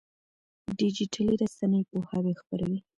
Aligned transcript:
ډيجيټلي 0.79 1.35
رسنۍ 1.41 1.81
پوهاوی 1.91 2.33
خپروي. 2.41 2.79